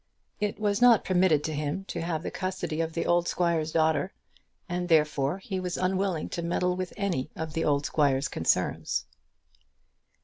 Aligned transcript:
It 0.39 0.59
was 0.59 0.81
not 0.81 1.05
permitted 1.05 1.43
to 1.43 1.53
him 1.53 1.83
to 1.89 2.01
have 2.01 2.23
the 2.23 2.31
custody 2.31 2.81
of 2.81 2.93
the 2.93 3.05
old 3.05 3.27
squire's 3.27 3.71
daughter, 3.71 4.11
and 4.67 4.89
therefore 4.89 5.37
he 5.37 5.59
was 5.59 5.77
unwilling 5.77 6.27
to 6.29 6.41
meddle 6.41 6.75
with 6.75 6.91
any 6.97 7.29
of 7.35 7.53
the 7.53 7.63
old 7.63 7.85
squire's 7.85 8.27
concerns. 8.27 9.05